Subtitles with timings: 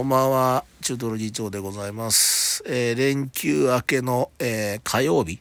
[0.00, 2.64] こんばんは、中トロ議長でございます。
[2.66, 5.40] えー連休明けの、えー火曜日。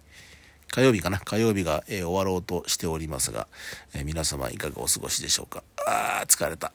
[0.70, 1.18] 火曜日かな。
[1.18, 3.48] 火曜日が、えー終わろうとしておりますが、
[3.96, 5.64] え皆様いかがお過ごしでしょうか。
[5.88, 6.74] あー、疲れた。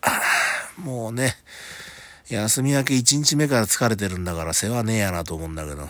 [0.79, 1.35] もうね、
[2.31, 5.87] 休み明け1日目から疲れてるんだから世話ねえやなと思うんだけど、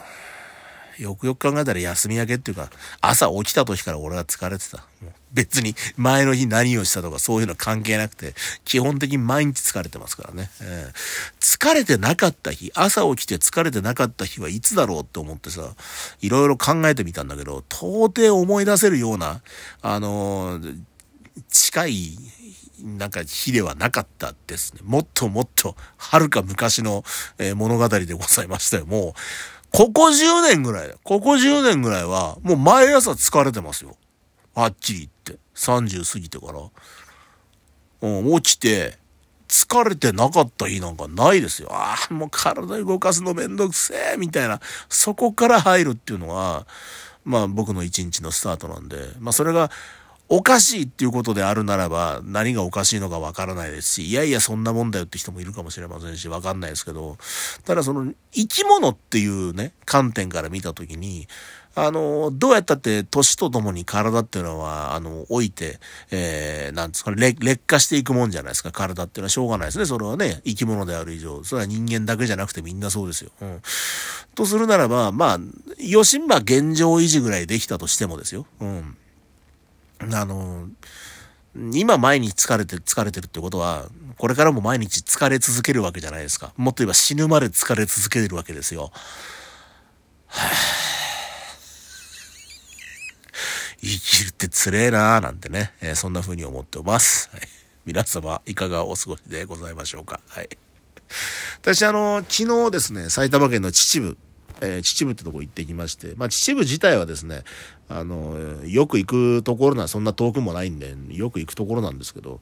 [0.98, 2.70] よくよく考えたら休み明けっていうか、
[3.00, 4.84] 朝起きた時から俺は疲れてた。
[5.32, 8.34] 別に前の日何をしたとかそういうの関係なくて、
[8.64, 10.50] 基本的に毎日疲れてますからね。
[10.60, 10.94] えー
[11.40, 15.74] 疲れてなかった日、朝起きて疲れてなかった日はいつだろうって思ってさ、
[16.20, 19.40] いろいろ考えてみたんだけど、到底思い出せるような、
[19.80, 20.78] あのー
[21.48, 22.18] 近い、
[22.82, 24.80] なんか日ではなかったですね。
[24.84, 27.02] もっともっと、はるか昔の、
[27.38, 28.86] えー物語でございましたよ。
[28.86, 29.12] もう、
[29.74, 30.94] ここ10年ぐらいだ。
[31.02, 33.96] ここ10年ぐらいは、もう毎朝疲れてますよ。
[34.54, 35.42] はっきり言って。
[35.56, 36.60] 30過ぎてから。
[38.08, 38.98] うん、起きて、
[39.48, 41.70] 疲れてなかった日なんかないですよ。
[41.72, 44.60] ああ、もう体動かすのめんどくせえ、みたいな。
[44.88, 46.68] そこから入るっていうのは、
[47.24, 49.72] まあ僕の一日のスタートなんで、まあそれが、
[50.28, 57.18] おかしいっていうことであるならば、何がおかしいのかわからないですし、いやいやそんなもんだよって人もいるかもしれませんし、わかんないですけど、
[57.64, 61.28] ただその、生き物っていうね、観点から見たときに、
[61.76, 65.80] あの、どうやったって年とともに体っていうのは、あの、老いて、
[66.10, 69.86] えー、なんですか、劣劣化していくもんじゃないですか、体っていうのはしょうがないですね。
[69.86, 71.42] それはね、生き物である以上。
[71.42, 73.30] それは人間だけじゃなくてみんなそうですよ。
[73.42, 73.60] うん。
[74.36, 75.40] とするならば、まあ、
[75.78, 78.46] 吉んば現状維持ぐらいできたとしてもですよ。
[78.60, 78.96] うん。
[80.00, 80.68] あの、
[81.72, 86.52] 今毎日疲れて、疲れてるってことは、これからも毎日疲れ続けるわけじゃないですか。
[86.56, 88.92] もっと言えば死ぬまで疲れ続けるわけですよ。
[93.80, 97.28] 生きるってつれえなーなんてね、えーそんな風に思ってます。
[97.32, 97.48] はい
[97.86, 100.20] 皆様、いかがお過ごしでございましょうか。
[100.28, 100.48] はい。
[101.60, 104.18] 私、あの、昨日ですね、埼玉県の秩父、
[104.60, 107.42] えー秩父ってとこ行ってきまして、まあ、秩父自体はですね、
[107.88, 112.40] あの、よく行くところな、そんな遠くもないんで、よく行くところなんですけど、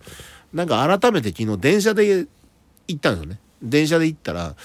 [0.52, 2.26] なんか改めて昨日電車で
[2.88, 3.40] 行ったんですよね。
[3.62, 4.56] 電車で行ったら、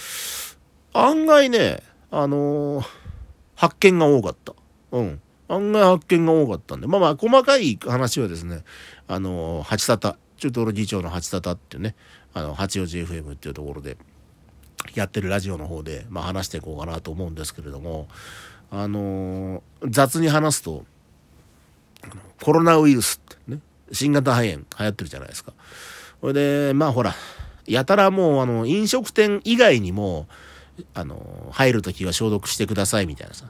[0.94, 3.08] 案外ね、あのー
[3.58, 4.54] 発見が多かった。
[4.92, 5.22] うん。
[5.50, 8.64] 案外発見が多かったんで、まあまあ、細かい話はですね、
[9.08, 11.96] あのー、八里、中東の議長の八里っていうね、
[12.34, 13.98] あの、八王子 FM っていうところで、
[14.96, 18.08] やってるラジオの方で、まあ話していこうかなと思うんですけれども、
[18.72, 20.86] あのー雑に話すと、
[22.44, 23.60] コロナウイルスってね、
[23.92, 25.54] 新型肺炎流行ってるじゃないですか。
[26.22, 27.14] これで、まあほら、
[27.66, 30.28] やたらもうあの、飲食店以外にも、
[30.94, 33.46] あの、入るときは消毒してくださいみたいなさ、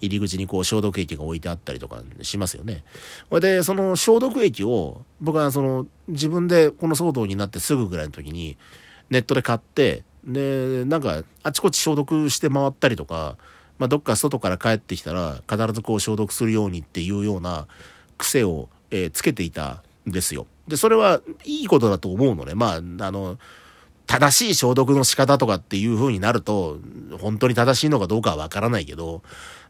[0.00, 2.84] 入り口にこう消毒液が置いてあったりとかしますよね。
[3.30, 8.56] これで、その消毒液を、僕はその、自分でこの騒動になってすぐぐらいの時に、
[9.10, 13.36] ネットで買って、で、なんか、あちこち消毒して回ったりとか、
[13.78, 17.66] まあ、どっか外から帰ってきたら、必ずこう消毒するようにっていうような
[18.16, 20.46] 癖を、えーつけていたんですよ。
[20.66, 22.54] で、それはいいことだと思うのね。
[22.54, 22.80] まあ、あ
[23.10, 23.38] の、
[24.06, 26.78] 正しい消毒の仕方とかっていう風になると、
[27.20, 29.22] 本当に正しいのかどうかはわからないけど、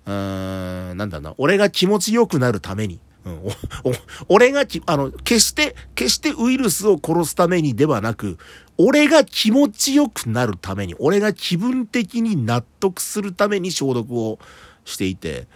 [0.06, 3.00] うーん、なんだろうな、俺が気持ちよくなるために、
[3.32, 3.94] うん、
[4.28, 8.38] 俺がき、あの、決して、決してウイルスを殺すためにではなく、
[8.76, 14.38] 俺が気持ちよくなるために、俺が気分的に納得するために消毒を
[14.84, 15.46] していて、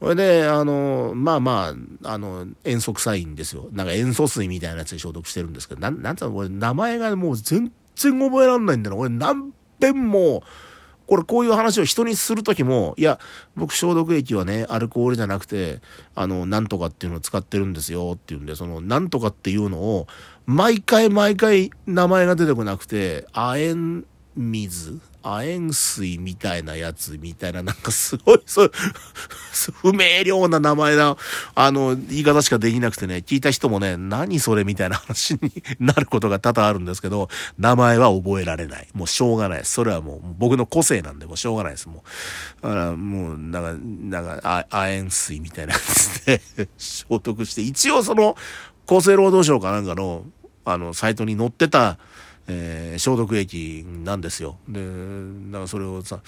[0.00, 3.68] これで、あの、まあまあ、あの、塩素臭いんですよ。
[3.70, 9.00] なんか塩素水みたいなやつで消毒してるんですけど、なん、なんつうの、俺、名前がもう全然覚えられないんだよな。
[9.00, 10.42] 俺、何遍も、
[11.06, 13.18] これこういう話を人にする時も、いや、
[13.56, 15.80] 僕消毒液はね、アルコールじゃなくて、
[16.14, 20.06] あの、なんとかっていうのを使ってるんですよっていうんで、その、なんとかっていうのを、
[20.46, 24.04] 毎回毎回名前が出てこなくて、亜鉛
[24.36, 25.00] 水？
[25.22, 28.72] 亜鉛水みたいなやつみたいな、なんかすごい、そう、
[29.80, 31.16] 不明瞭な名前な、
[31.54, 37.28] あの、言い方しかできなくてね、聞いた人もね、何それみたいな話になることが多々あるんですけど、
[37.58, 38.88] 名前は覚えられない。
[38.94, 39.72] もうしょうがないです。
[39.74, 41.88] それはもう僕の個性なんで、もうしょうがないです。
[41.88, 42.04] も
[42.62, 42.62] う。
[42.62, 46.40] だからもう、なんか、なんか、亜鉛水みたいなやつで
[46.76, 48.36] 消毒して、一応その、
[48.86, 50.24] 厚生労働省かなんかの、
[50.64, 51.98] あの、サイトに載ってた、
[52.52, 54.58] えー消毒液なんですよ。
[54.68, 54.80] で、
[55.50, 56.20] だからそれをさ、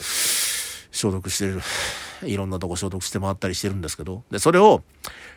[0.91, 1.61] 消毒してる、
[2.23, 4.83] いろんなとこ消毒して回ったりしてるんですけど、で、それを、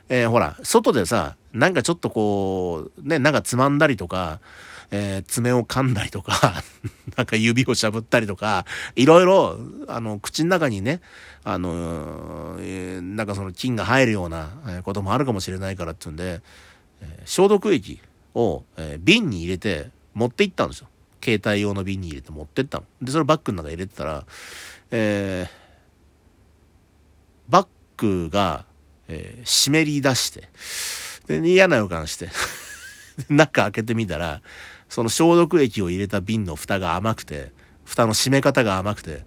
[0.10, 4.40] えーほら、外でさ、なんかちょっとこう、ね、なんかつまんだりとか、
[4.92, 6.64] えー爪を噛んだりとか、
[7.18, 9.58] なんか指をしゃぶったりとか、いろいろ、
[9.88, 11.02] あの、口の中にね、
[11.44, 14.50] あの、えーなんかその菌が入るような
[14.84, 16.42] こともあるかもしれないからっていうんで、
[17.02, 18.00] え消毒液
[18.34, 20.88] を、えー瓶に入れて持って行ったんですよ。
[21.24, 22.86] 携帯用の瓶に入れて持ってったの。
[23.02, 24.26] で、それバッグの中入れてたら、
[24.90, 25.50] えー、
[27.52, 27.68] バッ
[27.98, 28.66] グが、
[29.08, 30.50] えー、湿り出して、
[31.28, 32.30] で、嫌な予感して
[33.30, 34.42] 中開けてみたら、
[34.90, 37.52] その消毒液を入れた瓶の蓋が甘くて、
[37.86, 39.24] 蓋の閉め方が甘くて、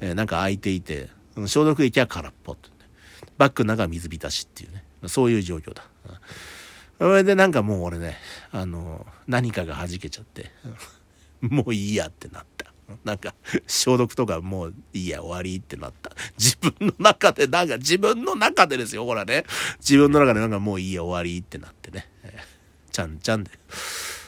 [0.00, 2.74] えー、なんか開いていて、消毒液は空っぽって、ね。
[3.38, 4.84] バッグの中は水浸しっていうね。
[5.06, 5.84] そういう状況だ。
[6.98, 8.16] それでなんかもう俺ね、
[8.50, 10.50] あの、何かが弾けちゃって、
[11.40, 12.72] もういいやってなった。
[13.04, 13.34] なんか、
[13.66, 16.12] 消毒とかもういいや、終わりってなった。
[16.38, 19.44] 自分の中で、なんか自分の中でですよ、ほらね。
[19.78, 22.08] 自分の中でなんかもういいや、終わりってなってね。
[22.92, 23.50] ちゃんちゃんで。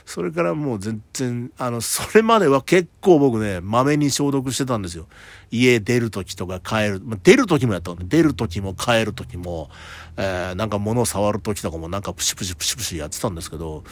[0.06, 5.08] それからもう全然、あの、それまでは結構僕ね、まめに消毒してたんですよ。
[5.50, 9.69] 家出る時とか帰る、まあ、出る時もやったのね出る時も帰る時も、
[10.17, 13.82] えー、なんか物を触る時とかもなんかプシプシプシプシやってたんですけど、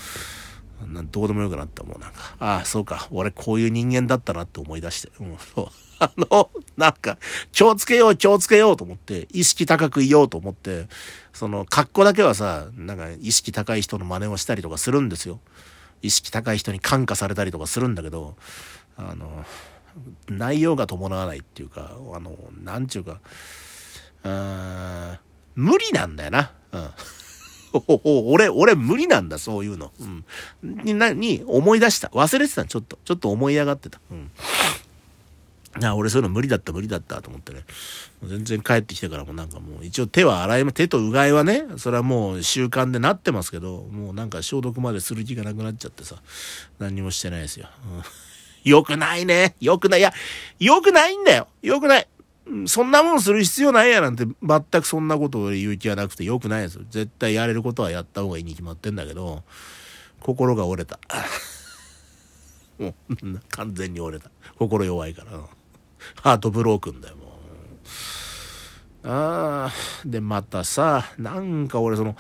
[1.11, 5.69] どうでもよくなったもうなんか、ああ、そうか、俺こういう人間だったなって思い出して、うん、そう。
[5.99, 7.19] あの、なんか、
[7.53, 10.89] 気をつけよう、気をつけようと思って、意識高くいようと思って、
[11.33, 15.41] その、格好だけはさ、なんか、意識高い人の真似をしたりとかするんですよ。
[16.05, 18.37] 意識高い人に感化されたりとかするんだけど、
[18.97, 19.45] あの、
[20.29, 23.21] 内容が伴わないっていうか、あの、なんちゅうか、
[24.23, 25.21] あ
[25.55, 26.53] 無理なんだよな。
[26.73, 26.91] うん。
[28.05, 29.93] 俺、俺無理なんだ、そういうの。
[29.99, 30.25] うん。
[30.63, 32.09] に、に思い出した。
[32.09, 32.99] 忘れてたちょっと。
[33.05, 34.01] ちょっと思い上がってた。
[34.11, 34.31] うん。
[35.83, 37.65] あ、俺そういうの無理だった、無理だったと思ってね。
[38.23, 46.17] 全然帰ってきてからもなんかもう、一応手は洗い、手とうがいはね、それはもう習慣でなってますけど、もうなんか消毒までする気がなくなっちゃってさ、
[46.79, 47.69] 何にもしてないですよ。
[47.93, 48.03] うん、
[48.71, 49.57] よくないね。
[49.61, 50.01] よくない。
[50.01, 50.13] いや、
[50.61, 51.49] よくないんだよ。
[51.63, 52.09] よくない。
[52.67, 56.83] そんなもんする必要ないやなんて、全くそんなことを言う気はなくてよくないですよ。
[56.91, 59.43] 絶対やれることはやった方がいいに決まってんだけど、
[60.21, 60.99] 心が折れた。
[62.79, 64.31] もう、完全に折れた。
[64.59, 65.41] 心弱いから。
[66.23, 67.39] ハートブロークンだよ、も
[69.05, 69.09] う。
[69.09, 69.73] ああ、
[70.05, 72.17] で、またさ、なんか俺その、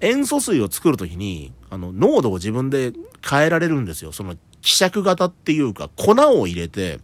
[0.00, 2.92] 塩素水を作るときに、あの、濃度を自分で
[3.28, 4.12] 変えられるんですよ。
[4.12, 7.00] その、希釈型っていうか、粉を入れて、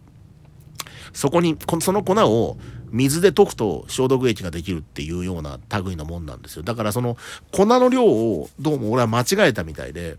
[1.12, 2.58] そこに、その粉を
[2.92, 6.62] 水で溶くと消毒液ができるっていうような類のもんなんですよ。
[6.62, 7.16] だからその
[7.52, 10.18] 粉の量をどうも俺は間違えたみたいで、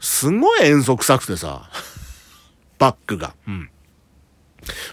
[0.00, 1.68] すごい塩素臭くてさ、
[2.78, 3.34] バッグが。
[3.48, 3.70] うん。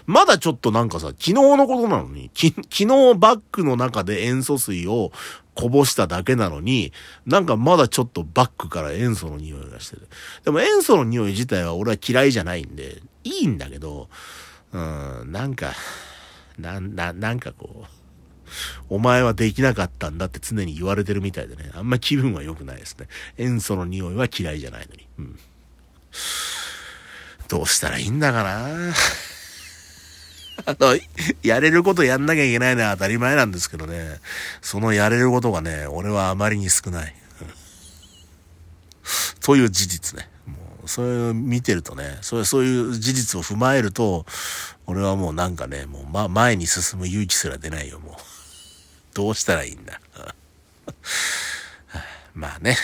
[0.06, 2.86] まだちょっとなんかさ、昨日のことなのに、き昨日
[3.16, 5.12] バッグの中で塩素水を
[5.54, 6.92] こぼしただけなのに、
[7.26, 10.08] なんかまだちょっとバッグから塩素の匂いがしてる。
[10.44, 14.08] でも塩素の匂い自体は俺は嫌いじゃないんで、いいんだけど、
[14.72, 15.72] うん、なんか、
[16.58, 17.86] な、な、なんかこう、
[18.90, 23.08] お前はできなかったんだって常に言われてるみたいでね、あんま気分は良くないですね。
[23.38, 25.06] 塩素の匂いは嫌いじゃないのに。
[25.18, 25.38] うん。
[27.48, 28.94] どうしたらいいんだかな
[30.66, 30.98] あの、
[31.42, 34.20] やれることやんなきゃいけないのは当たり前なんですけどね、
[34.62, 37.14] そのやれることがね、俺はあまりに少ない。
[39.40, 40.30] という事実ね。
[40.46, 40.54] も
[40.84, 44.24] うそれを見てるとね、それ、そういう事実を踏まえると、
[44.86, 48.14] 俺はもうなんかね、もう、ま、前に進む勇気すら出ないよ、もう。
[49.14, 50.00] どうしたらいいんだ。
[52.34, 52.76] まあね。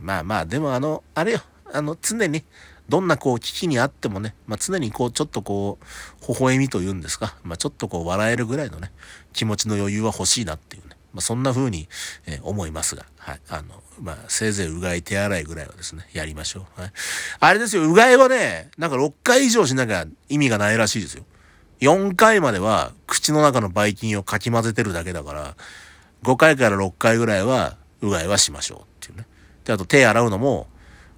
[0.00, 2.44] まあまあ、でもあの、あれよ、あの、常に、
[2.88, 8.92] どんなこう危機にあってもね、まあ、常にこうちょっとこう、微笑みというんですか、まあ、ちょっとこう笑えるぐらいのね、
[9.32, 11.88] 気持ちの余裕は欲しいなっていうね、まあ、そんな風に、
[12.26, 13.40] え、思いますが、はい。
[13.48, 16.80] あの、まあ、せいぜいうがい手洗いぐらいはですね、やりましょう。
[16.80, 16.92] はい。
[17.40, 21.24] あれですよ、うがいはね、なんか6回以上しなきゃ意味がないらしいですよ。
[21.80, 25.56] 4回までは口の中のばい菌をかき混ぜてるだけだから、
[26.22, 29.26] 5回から6回ぐらいはうがいはしましょうっていうね。
[29.64, 30.68] で、あと手洗うのも、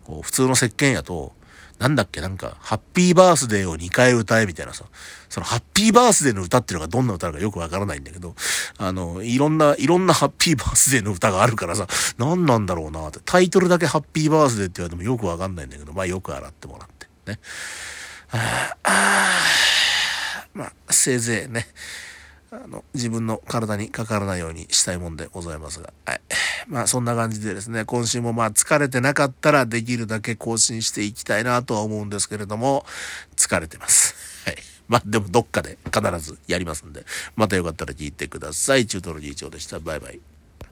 [0.05, 1.33] こう普通の石鹸やと、
[1.79, 4.85] なんだっけ、なんか、ハッピーバースデーを2回歌えみたいなさ、
[5.29, 8.35] そのハッピーバースデーの歌っていうのがどんな歌かよくわからないんだけど、
[8.79, 11.87] あの、いろんな、いろんなハッピーバースデーの歌があるからさ、
[12.19, 17.39] 何なんだろうなって、タイトルだけハッピーバースデーって言われてもよくわかんないんだけど、まあよく洗ってもらって、ね。
[18.33, 19.41] ああ、
[20.55, 21.69] まあ、せいぜいね、
[22.51, 26.21] あの、自分の体にかからないようにしたいもんでございますが、はい。
[26.69, 32.85] まあそんな感じでですね、今週もまあ疲れてなかったらできるだけ更新していきたいなとは思うんですけれども、
[33.37, 34.15] 疲れてます。
[34.45, 34.57] はい。
[34.87, 37.05] まあでもどっかで必ずやりますんで、
[37.37, 38.87] またよかったら聞いてください。
[38.87, 39.81] チュートロ議長でした。
[39.81, 40.21] バイバイ。